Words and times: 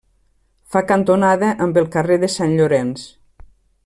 Fa 0.75 0.81
cantonada 0.91 1.51
amb 1.67 1.77
el 1.83 1.87
carrer 1.97 2.17
de 2.27 2.31
Sant 2.37 2.59
Llorenç. 2.61 3.05